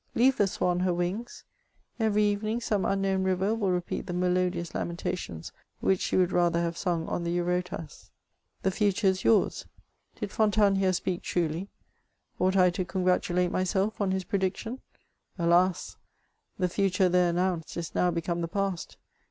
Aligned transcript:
Leave 0.15 0.35
the 0.37 0.47
swan 0.47 0.79
her 0.79 0.95
wings— 0.95 1.43
every 1.99 2.23
evening 2.23 2.59
some 2.59 2.85
unknown 2.85 3.21
river 3.23 3.53
will 3.53 3.69
repeat 3.69 4.07
the 4.07 4.13
melodious 4.13 4.73
lamentations 4.73 5.51
which 5.79 6.01
she 6.01 6.17
would 6.17 6.31
rather 6.31 6.59
have 6.59 6.75
sung 6.75 7.07
on 7.07 7.23
the 7.23 7.37
Eiurotas. 7.37 8.09
The 8.63 8.71
future 8.71 9.05
is 9.05 9.23
yours: 9.23 9.67
did 10.19 10.31
Fontanes 10.31 10.79
here 10.79 10.93
speak 10.93 11.21
truly?— 11.21 11.69
ought 12.39 12.57
I 12.57 12.71
to 12.71 12.83
congratulate 12.83 13.51
myself 13.51 14.01
on 14.01 14.09
his 14.09 14.23
prediction? 14.23 14.81
AJas!— 15.37 15.97
the 16.57 16.67
future 16.67 17.07
there 17.07 17.29
announced 17.29 17.77
is 17.77 17.93
now 17.93 18.09
become 18.09 18.41
the 18.41 18.47
past. 18.47 18.97